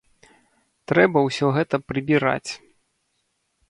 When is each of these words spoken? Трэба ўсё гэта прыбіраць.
Трэба 0.93 1.23
ўсё 1.27 1.47
гэта 1.59 1.75
прыбіраць. 1.91 2.51